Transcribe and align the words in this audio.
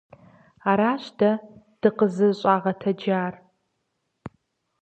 Аращ 0.69 1.03
дэ 1.19 1.31
дыкъызыщӀагъэтэджар. 1.81 3.33